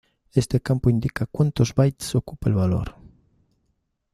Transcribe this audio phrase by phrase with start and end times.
[0.33, 2.95] Este campo indica cuántos bytes ocupa el valor.